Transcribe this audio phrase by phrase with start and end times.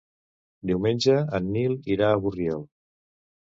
[0.71, 2.65] Diumenge en Nil irà a Borriol.